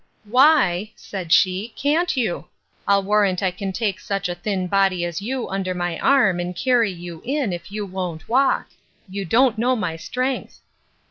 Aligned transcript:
—Why, 0.23 0.89
said 0.95 1.31
she, 1.31 1.73
can't 1.77 2.17
you? 2.17 2.47
I'll 2.87 3.03
warrant 3.03 3.43
I 3.43 3.51
can 3.51 3.71
take 3.71 3.99
such 3.99 4.27
a 4.27 4.33
thin 4.33 4.65
body 4.65 5.05
as 5.05 5.21
you 5.21 5.47
under 5.47 5.75
my 5.75 5.99
arm, 5.99 6.39
and 6.39 6.55
carry 6.55 6.91
you 6.91 7.21
in, 7.23 7.53
if 7.53 7.71
you 7.71 7.85
won't 7.85 8.27
walk. 8.27 8.65
You 9.07 9.25
don't 9.25 9.59
know 9.59 9.75
my 9.75 9.97
strength. 9.97 10.61